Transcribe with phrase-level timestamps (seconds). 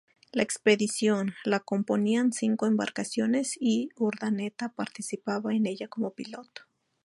[0.31, 6.63] La expedición la componían cinco embarcaciones y Urdaneta participaba en ella como piloto.